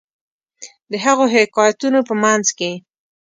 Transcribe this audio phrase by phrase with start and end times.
[0.91, 2.71] د هغو حکایتونو په منځ کې.